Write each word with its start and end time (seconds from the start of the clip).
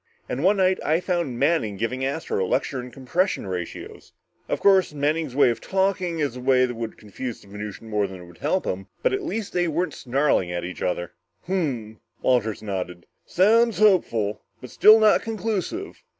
And 0.27 0.43
one 0.43 0.57
night 0.57 0.79
I 0.83 0.99
found 0.99 1.37
Manning 1.37 1.77
giving 1.77 2.03
Astro 2.03 2.43
a 2.43 2.47
lecture 2.47 2.79
in 2.81 2.89
compression 2.89 3.45
ratios. 3.45 4.13
Of 4.49 4.59
course, 4.59 4.93
Manning's 4.95 5.35
way 5.35 5.51
of 5.51 5.61
talking 5.61 6.17
is 6.17 6.35
a 6.35 6.39
way 6.41 6.65
that 6.65 6.73
would 6.73 6.97
confuse 6.97 7.39
the 7.39 7.47
Venusian 7.47 7.87
more 7.87 8.07
than 8.07 8.19
it 8.19 8.25
would 8.25 8.39
help 8.39 8.65
him, 8.65 8.87
but 9.03 9.13
at 9.13 9.21
least 9.21 9.53
they 9.53 9.67
weren't 9.67 9.93
snarling 9.93 10.51
at 10.51 10.65
each 10.65 10.81
other." 10.81 11.13
"Hmm," 11.45 11.97
Walters 12.23 12.63
nodded. 12.63 13.05
"Sounds 13.27 13.77
hopeful, 13.77 14.41
but 14.59 14.71
still 14.71 14.99
not 14.99 15.21
conclusive. 15.21 16.01